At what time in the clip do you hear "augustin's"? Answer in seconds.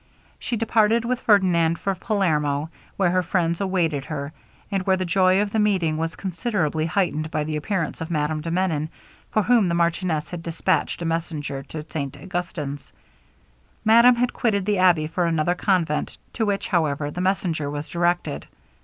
12.19-12.91